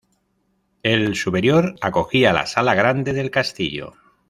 [0.81, 3.93] El superior acogía la sala grande del castillo.